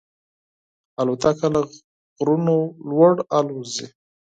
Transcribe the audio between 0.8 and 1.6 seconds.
الوتکه